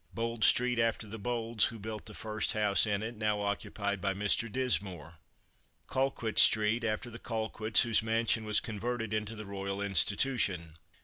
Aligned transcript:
Bold 0.15 0.43
street 0.43 0.79
after 0.79 1.05
the 1.05 1.19
Bolds, 1.19 1.65
who 1.65 1.77
built 1.77 2.07
the 2.07 2.15
first 2.15 2.53
house 2.53 2.87
in 2.87 3.03
it: 3.03 3.17
now 3.17 3.39
occupied 3.41 4.01
by 4.01 4.15
Mr. 4.15 4.51
Dismore. 4.51 5.19
Colquitt 5.85 6.39
street 6.39 6.83
after 6.83 7.11
the 7.11 7.19
Colquitts, 7.19 7.81
whose 7.81 8.01
mansion 8.01 8.43
was 8.43 8.59
converted 8.59 9.13
into 9.13 9.35
the 9.35 9.45
Royal 9.45 9.79
Institution. 9.79 10.79